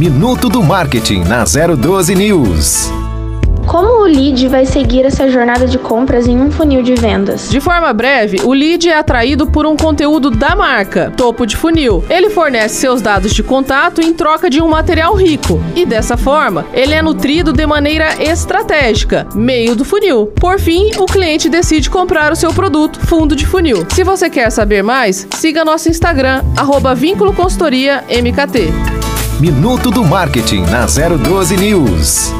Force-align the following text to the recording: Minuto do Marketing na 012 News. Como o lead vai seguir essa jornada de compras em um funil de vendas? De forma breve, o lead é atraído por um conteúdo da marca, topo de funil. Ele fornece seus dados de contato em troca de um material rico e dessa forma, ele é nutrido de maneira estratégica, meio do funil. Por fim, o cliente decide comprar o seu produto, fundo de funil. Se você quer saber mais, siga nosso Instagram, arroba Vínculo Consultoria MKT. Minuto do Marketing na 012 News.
Minuto 0.00 0.48
do 0.48 0.62
Marketing 0.62 1.24
na 1.24 1.44
012 1.44 2.14
News. 2.14 2.90
Como 3.66 4.00
o 4.00 4.04
lead 4.06 4.48
vai 4.48 4.64
seguir 4.64 5.04
essa 5.04 5.28
jornada 5.28 5.66
de 5.66 5.76
compras 5.76 6.26
em 6.26 6.40
um 6.40 6.50
funil 6.50 6.82
de 6.82 6.94
vendas? 6.94 7.50
De 7.50 7.60
forma 7.60 7.92
breve, 7.92 8.40
o 8.42 8.54
lead 8.54 8.88
é 8.88 8.96
atraído 8.96 9.46
por 9.46 9.66
um 9.66 9.76
conteúdo 9.76 10.30
da 10.30 10.56
marca, 10.56 11.12
topo 11.14 11.44
de 11.44 11.54
funil. 11.54 12.02
Ele 12.08 12.30
fornece 12.30 12.76
seus 12.76 13.02
dados 13.02 13.34
de 13.34 13.42
contato 13.42 14.00
em 14.00 14.14
troca 14.14 14.48
de 14.48 14.62
um 14.62 14.68
material 14.68 15.14
rico 15.14 15.60
e 15.76 15.84
dessa 15.84 16.16
forma, 16.16 16.64
ele 16.72 16.94
é 16.94 17.02
nutrido 17.02 17.52
de 17.52 17.66
maneira 17.66 18.22
estratégica, 18.22 19.28
meio 19.34 19.76
do 19.76 19.84
funil. 19.84 20.28
Por 20.28 20.58
fim, 20.58 20.92
o 20.96 21.04
cliente 21.04 21.50
decide 21.50 21.90
comprar 21.90 22.32
o 22.32 22.36
seu 22.36 22.54
produto, 22.54 22.98
fundo 23.00 23.36
de 23.36 23.46
funil. 23.46 23.84
Se 23.90 24.02
você 24.02 24.30
quer 24.30 24.48
saber 24.48 24.82
mais, 24.82 25.28
siga 25.34 25.62
nosso 25.62 25.90
Instagram, 25.90 26.42
arroba 26.56 26.94
Vínculo 26.94 27.34
Consultoria 27.34 28.02
MKT. 28.08 28.89
Minuto 29.40 29.90
do 29.90 30.04
Marketing 30.04 30.66
na 30.66 30.84
012 30.84 31.56
News. 31.56 32.39